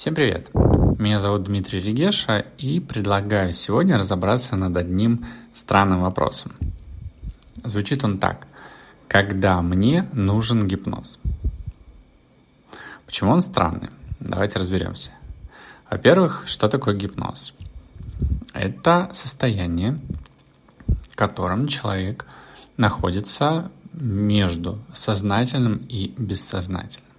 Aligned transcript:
Всем 0.00 0.14
привет! 0.14 0.50
Меня 0.98 1.18
зовут 1.18 1.42
Дмитрий 1.42 1.78
Регеша 1.78 2.38
и 2.56 2.80
предлагаю 2.80 3.52
сегодня 3.52 3.98
разобраться 3.98 4.56
над 4.56 4.74
одним 4.74 5.26
странным 5.52 6.00
вопросом. 6.00 6.52
Звучит 7.64 8.02
он 8.02 8.16
так. 8.16 8.46
Когда 9.08 9.60
мне 9.60 10.08
нужен 10.14 10.64
гипноз? 10.64 11.20
Почему 13.04 13.32
он 13.32 13.42
странный? 13.42 13.90
Давайте 14.20 14.58
разберемся. 14.58 15.10
Во-первых, 15.90 16.44
что 16.46 16.68
такое 16.68 16.94
гипноз? 16.94 17.52
Это 18.54 19.10
состояние, 19.12 20.00
в 21.12 21.14
котором 21.14 21.68
человек 21.68 22.24
находится 22.78 23.70
между 23.92 24.78
сознательным 24.94 25.76
и 25.90 26.14
бессознательным. 26.16 27.09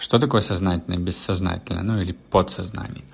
Что 0.00 0.18
такое 0.18 0.40
сознательное 0.40 0.96
бессознательное, 0.96 1.82
ну 1.82 2.00
или 2.00 2.12
подсознание? 2.30 3.04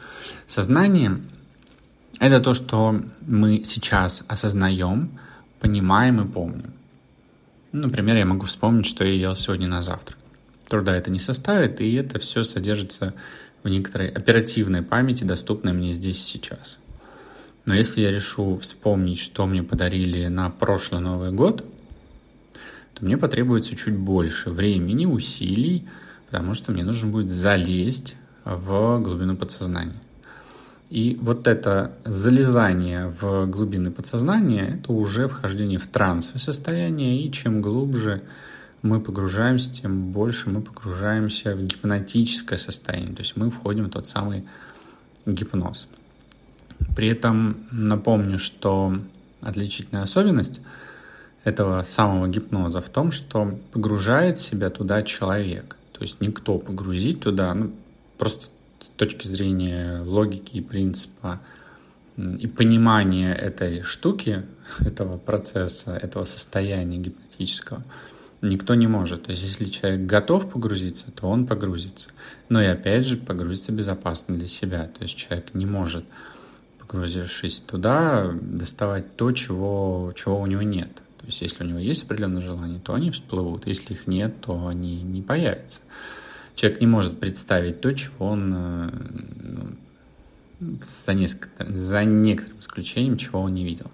Сознание— 0.47 1.21
это 2.21 2.39
то, 2.39 2.55
что 2.55 3.03
мы 3.23 3.65
сейчас 3.65 4.25
осознаем, 4.29 5.19
понимаем 5.59 6.21
и 6.21 6.33
помним. 6.33 6.73
Ну, 7.73 7.89
например, 7.89 8.17
я 8.17 8.25
могу 8.25 8.47
вспомнить, 8.47 8.87
что 8.87 9.05
я 9.05 9.13
ел 9.15 9.35
сегодня 9.35 9.67
на 9.67 9.83
завтрак. 9.83 10.17
Труда 10.69 10.97
это 10.97 11.11
не 11.11 11.19
составит, 11.19 11.81
и 11.81 11.93
это 11.95 12.21
все 12.21 12.45
содержится 12.45 13.15
в 13.65 13.69
некоторой 13.69 14.09
оперативной 14.09 14.83
памяти, 14.83 15.25
доступной 15.25 15.73
мне 15.73 15.93
здесь 15.93 16.19
и 16.19 16.39
сейчас. 16.39 16.79
Но 17.65 17.75
если 17.75 18.01
я 18.01 18.13
решу 18.13 18.59
вспомнить, 18.59 19.19
что 19.19 19.45
мне 19.47 19.65
подарили 19.65 20.29
на 20.29 20.51
прошлый 20.51 21.01
Новый 21.01 21.33
год, 21.33 21.65
то 22.95 23.05
мне 23.05 23.19
потребуется 23.19 23.75
чуть 23.75 23.97
больше 23.97 24.51
времени, 24.51 25.05
усилий, 25.05 25.89
потому 26.37 26.53
что 26.53 26.71
мне 26.71 26.85
нужно 26.85 27.11
будет 27.11 27.31
залезть 27.31 28.15
в 28.45 29.01
глубину 29.01 29.37
подсознания. 29.39 29.97
И 30.91 31.17
вот 31.19 31.47
это 31.47 31.93
залезание 32.05 33.09
в 33.09 33.47
глубины 33.47 33.91
подсознания, 33.91 34.79
это 34.79 34.93
уже 34.93 35.29
вхождение 35.29 35.79
в 35.79 35.87
трансовое 35.87 36.39
состояние, 36.39 37.23
и 37.23 37.33
чем 37.33 37.63
глубже 37.63 38.23
мы 38.83 39.01
погружаемся, 39.01 39.73
тем 39.73 40.13
больше 40.13 40.51
мы 40.51 40.61
погружаемся 40.61 41.57
в 41.57 41.65
гипнотическое 41.65 42.59
состояние, 42.59 43.15
то 43.15 43.23
есть 43.23 43.35
мы 43.39 43.51
входим 43.51 43.87
в 43.87 43.91
тот 43.91 44.07
самый 44.07 44.45
гипноз. 45.25 45.89
При 46.95 47.09
этом 47.09 47.67
напомню, 47.71 48.39
что 48.39 48.99
отличительная 49.41 50.03
особенность 50.03 50.61
этого 51.45 51.83
самого 51.85 52.29
гипноза 52.29 52.83
в 52.83 52.91
том, 52.91 53.11
что 53.11 53.59
погружает 53.73 54.39
себя 54.39 54.69
туда 54.69 55.03
человек. 55.03 55.77
То 55.97 56.03
есть 56.03 56.21
никто 56.21 56.59
погрузить 56.59 57.21
туда, 57.21 57.55
ну, 57.55 57.73
просто 58.19 58.51
с 58.81 58.89
точки 58.97 59.27
зрения 59.27 60.03
логики 60.03 60.59
и 60.59 60.61
принципа 60.61 61.41
и 62.19 62.47
понимания 62.47 63.35
этой 63.35 63.83
штуки, 63.83 64.45
этого 64.81 65.17
процесса, 65.17 65.97
этого 65.97 66.25
состояния 66.25 66.99
гипнотического, 66.99 67.83
никто 68.43 68.75
не 68.75 68.87
может. 68.87 69.25
То 69.25 69.31
есть 69.31 69.43
если 69.43 69.65
человек 69.67 70.03
готов 70.03 70.51
погрузиться, 70.51 71.11
то 71.13 71.29
он 71.29 71.47
погрузится. 71.47 72.11
Но 72.51 72.61
и 72.61 72.67
опять 72.67 73.07
же 73.07 73.17
погрузиться 73.17 73.73
безопасно 73.73 74.37
для 74.37 74.49
себя. 74.49 74.91
То 74.99 75.03
есть 75.03 75.17
человек 75.17 75.55
не 75.55 75.65
может, 75.65 76.05
погрузившись 76.79 77.61
туда, 77.61 78.33
доставать 78.41 79.17
то, 79.17 79.33
чего, 79.33 80.13
чего 80.15 80.41
у 80.41 80.47
него 80.47 80.63
нет. 80.63 80.91
То 81.27 81.31
есть 81.31 81.43
если 81.43 81.65
у 81.65 81.67
него 81.67 81.81
есть 81.81 82.05
определенные 82.05 82.41
желания, 82.41 82.79
то 82.79 82.95
они 82.95 83.11
всплывут. 83.11 83.67
Если 83.67 83.95
их 83.95 84.07
нет, 84.07 84.41
то 84.41 84.69
они 84.69 85.03
не 85.03 85.23
появятся. 85.23 85.81
Человек 86.55 86.81
не 86.81 86.87
может 86.87 87.19
представить 87.19 87.81
то, 87.81 87.93
чего 87.93 88.29
он 88.29 88.55
э, 88.55 88.91
ну, 90.61 90.79
за, 90.81 91.15
несколько, 91.15 91.67
за 91.69 92.05
некоторым 92.05 92.61
исключением, 92.61 93.17
чего 93.17 93.41
он 93.41 93.55
не 93.55 93.65
видел. 93.65 93.91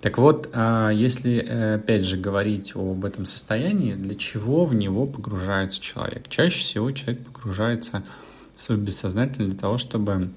Так 0.00 0.18
вот, 0.18 0.50
а, 0.52 0.90
если 0.90 1.44
э, 1.44 1.74
опять 1.74 2.04
же 2.04 2.16
говорить 2.16 2.76
об 2.76 3.04
этом 3.04 3.26
состоянии, 3.26 3.94
для 3.94 4.14
чего 4.14 4.64
в 4.64 4.72
него 4.72 5.04
погружается 5.04 5.80
человек? 5.80 6.28
Чаще 6.28 6.60
всего 6.60 6.92
человек 6.92 7.24
погружается 7.24 8.04
в 8.56 8.62
свое 8.62 8.80
бессознательное 8.80 9.48
для 9.48 9.58
того, 9.58 9.78
чтобы 9.78 10.30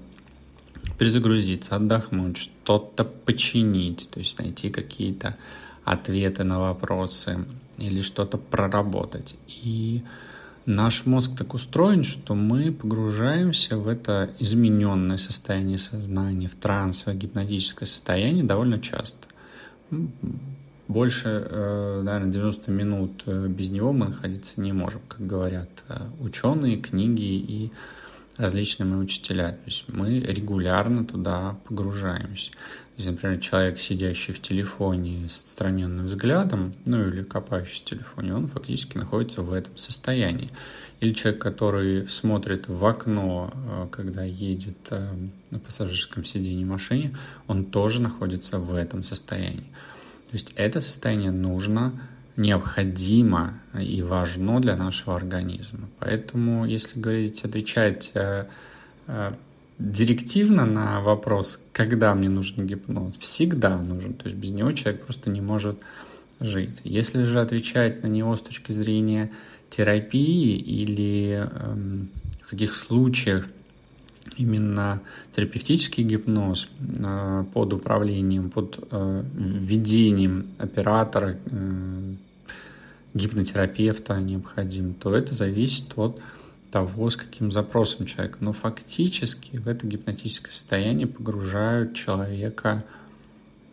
перезагрузиться, 0.98 1.76
отдохнуть, 1.76 2.36
что-то 2.36 3.04
починить, 3.04 4.10
то 4.10 4.18
есть 4.18 4.36
найти 4.40 4.70
какие-то 4.70 5.36
ответы 5.84 6.44
на 6.44 6.60
вопросы 6.60 7.44
или 7.78 8.02
что-то 8.02 8.38
проработать. 8.38 9.36
И 9.48 10.02
наш 10.66 11.06
мозг 11.06 11.36
так 11.36 11.54
устроен, 11.54 12.04
что 12.04 12.34
мы 12.34 12.72
погружаемся 12.72 13.76
в 13.76 13.88
это 13.88 14.30
измененное 14.38 15.16
состояние 15.16 15.78
сознания, 15.78 16.48
в 16.48 16.54
трансовое 16.54 17.18
гипнотическое 17.18 17.86
состояние 17.86 18.44
довольно 18.44 18.80
часто. 18.80 19.26
Больше, 20.88 21.46
э, 21.48 22.02
наверное, 22.02 22.30
90 22.30 22.70
минут 22.70 23.22
э, 23.26 23.46
без 23.48 23.70
него 23.70 23.92
мы 23.92 24.08
находиться 24.08 24.60
не 24.60 24.72
можем, 24.72 25.00
как 25.08 25.26
говорят 25.26 25.70
э, 25.88 26.08
ученые, 26.20 26.76
книги 26.76 27.22
и 27.22 27.72
различные 28.36 28.86
мои 28.86 29.00
учителя. 29.00 29.52
То 29.52 29.66
есть 29.66 29.84
мы 29.88 30.20
регулярно 30.20 31.04
туда 31.04 31.58
погружаемся. 31.66 32.50
То 32.52 32.98
есть, 32.98 33.10
например, 33.10 33.38
человек, 33.40 33.78
сидящий 33.78 34.34
в 34.34 34.40
телефоне 34.40 35.28
с 35.28 35.42
отстраненным 35.42 36.06
взглядом, 36.06 36.74
ну 36.84 37.08
или 37.08 37.22
копающий 37.22 37.80
в 37.80 37.84
телефоне, 37.84 38.34
он 38.34 38.48
фактически 38.48 38.98
находится 38.98 39.42
в 39.42 39.52
этом 39.52 39.76
состоянии. 39.76 40.50
Или 41.00 41.14
человек, 41.14 41.40
который 41.40 42.08
смотрит 42.08 42.68
в 42.68 42.84
окно, 42.84 43.50
э, 43.54 43.88
когда 43.90 44.24
едет 44.24 44.76
э, 44.90 45.10
на 45.50 45.58
пассажирском 45.58 46.24
сиденье 46.24 46.66
машине, 46.66 47.16
он 47.46 47.64
тоже 47.64 48.02
находится 48.02 48.58
в 48.58 48.74
этом 48.74 49.02
состоянии. 49.02 49.72
То 50.26 50.34
есть 50.34 50.52
это 50.56 50.80
состояние 50.80 51.30
нужно 51.30 51.92
необходимо 52.36 53.54
и 53.78 54.02
важно 54.02 54.60
для 54.60 54.76
нашего 54.76 55.16
организма. 55.16 55.88
Поэтому, 55.98 56.66
если 56.66 56.98
говорить, 56.98 57.44
отвечать 57.44 58.12
э, 58.14 58.46
э, 59.06 59.30
директивно 59.78 60.64
на 60.64 61.00
вопрос, 61.00 61.60
когда 61.72 62.14
мне 62.14 62.28
нужен 62.28 62.66
гипноз, 62.66 63.16
всегда 63.18 63.76
нужен. 63.76 64.14
То 64.14 64.28
есть 64.28 64.36
без 64.36 64.50
него 64.50 64.72
человек 64.72 65.04
просто 65.04 65.30
не 65.30 65.40
может 65.40 65.78
жить. 66.40 66.80
Если 66.84 67.24
же 67.24 67.40
отвечать 67.40 68.02
на 68.02 68.08
него 68.08 68.34
с 68.36 68.42
точки 68.42 68.72
зрения 68.72 69.30
терапии 69.68 70.56
или 70.56 71.48
э, 71.50 71.76
в 72.46 72.50
каких 72.50 72.74
случаях 72.74 73.46
именно 74.36 75.00
терапевтический 75.34 76.04
гипноз 76.04 76.68
э, 76.80 77.44
под 77.52 77.72
управлением, 77.72 78.50
под 78.50 78.78
э, 78.90 79.24
ведением 79.34 80.46
оператора, 80.58 81.38
э, 81.46 82.14
гипнотерапевта 83.14 84.18
необходим, 84.20 84.94
то 84.94 85.14
это 85.14 85.34
зависит 85.34 85.92
от 85.96 86.20
того, 86.70 87.10
с 87.10 87.16
каким 87.16 87.52
запросом 87.52 88.06
человека. 88.06 88.38
Но 88.40 88.52
фактически 88.52 89.58
в 89.58 89.68
это 89.68 89.86
гипнотическое 89.86 90.52
состояние 90.52 91.06
погружают 91.06 91.94
человека 91.94 92.84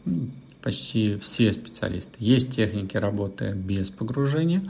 ну, 0.04 0.30
почти 0.62 1.18
все 1.18 1.52
специалисты. 1.54 2.14
Есть 2.20 2.56
техники 2.56 2.98
работы 2.98 3.54
без 3.54 3.90
погружения, 3.90 4.64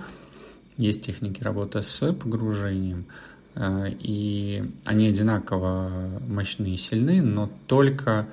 есть 0.77 1.01
техники 1.01 1.41
работы 1.41 1.81
с 1.81 2.13
погружением– 2.13 3.05
и 3.55 4.63
они 4.85 5.07
одинаково 5.07 6.21
мощные 6.27 6.75
и 6.75 6.77
сильны, 6.77 7.21
но 7.21 7.49
только 7.67 8.27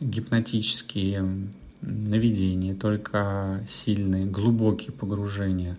гипнотические 0.00 1.50
наведения, 1.82 2.74
только 2.74 3.64
сильные, 3.68 4.26
глубокие 4.26 4.92
погружения 4.92 5.76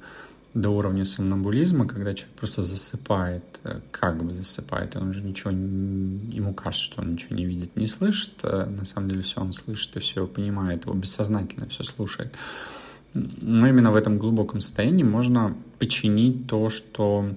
до 0.54 0.70
уровня 0.70 1.04
сомнамбулизма, 1.04 1.88
когда 1.88 2.14
человек 2.14 2.36
просто 2.36 2.62
засыпает, 2.62 3.44
э, 3.64 3.80
как 3.90 4.24
бы 4.24 4.34
засыпает, 4.34 4.96
он 4.96 5.10
уже 5.10 5.24
ничего, 5.24 5.50
ему 5.50 6.54
кажется, 6.54 6.86
что 6.86 7.02
он 7.02 7.14
ничего 7.14 7.36
не 7.36 7.46
видит, 7.46 7.76
не 7.76 7.88
слышит, 7.88 8.34
э, 8.44 8.66
на 8.66 8.86
самом 8.86 9.10
деле 9.10 9.24
все 9.24 9.42
он 9.42 9.54
слышит 9.54 9.96
и 9.96 10.00
все 10.00 10.28
понимает, 10.28 10.86
его 10.86 10.94
бессознательно 10.94 11.68
все 11.70 11.84
слушает. 11.84 12.36
Но 13.16 13.68
именно 13.68 13.92
в 13.92 13.96
этом 13.96 14.20
глубоком 14.20 14.62
состоянии 14.62 15.04
можно 15.04 15.56
починить 15.80 16.48
то, 16.48 16.70
что 16.70 17.30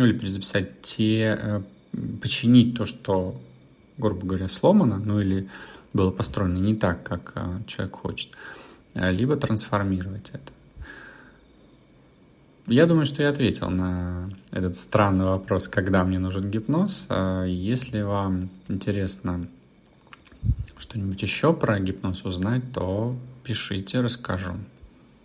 ну 0.00 0.06
или 0.06 0.16
перезаписать 0.16 0.80
те, 0.80 1.38
э, 1.38 1.62
починить 2.22 2.74
то, 2.74 2.86
что, 2.86 3.38
грубо 3.98 4.26
говоря, 4.26 4.48
сломано, 4.48 4.96
ну 4.96 5.20
или 5.20 5.46
было 5.92 6.10
построено 6.10 6.56
не 6.56 6.74
так, 6.74 7.02
как 7.02 7.32
э, 7.34 7.58
человек 7.66 7.96
хочет, 7.96 8.30
э, 8.94 9.12
либо 9.12 9.36
трансформировать 9.36 10.30
это. 10.30 10.52
Я 12.66 12.86
думаю, 12.86 13.04
что 13.04 13.22
я 13.22 13.28
ответил 13.28 13.68
на 13.68 14.30
этот 14.52 14.78
странный 14.78 15.26
вопрос, 15.26 15.68
когда 15.68 16.02
мне 16.04 16.18
нужен 16.18 16.50
гипноз. 16.50 17.08
Если 17.46 18.00
вам 18.00 18.48
интересно 18.68 19.48
что-нибудь 20.78 21.20
еще 21.20 21.52
про 21.52 21.78
гипноз 21.78 22.24
узнать, 22.24 22.62
то 22.72 23.16
пишите, 23.44 24.00
расскажу. 24.00 24.54